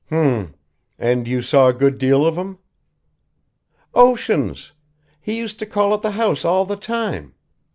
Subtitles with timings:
[0.07, 0.55] "H m!
[0.97, 2.57] And you saw a good deal of him?"
[3.93, 4.71] "Oceans!
[5.21, 7.35] He used to call at the house all the time.